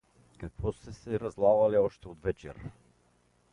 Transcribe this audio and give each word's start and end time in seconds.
Какво 0.37 0.71
сте 0.73 0.93
се 0.93 1.19
разлали 1.19 1.77
още 1.77 2.07
от 2.07 2.21
вечер? 2.21 2.59